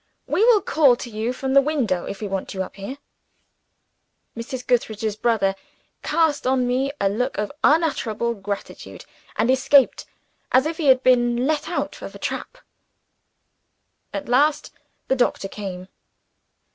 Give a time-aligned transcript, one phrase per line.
[0.25, 2.97] "We will call to you from the window, if we want you up here."
[4.35, 4.65] Mrs.
[4.65, 5.53] Gootheridge's brother
[6.01, 10.07] cast on me one look of unutterable gratitude and escaped,
[10.51, 12.57] as if he had been let out of a trap.
[14.11, 14.73] At last,
[15.07, 15.87] the doctor came.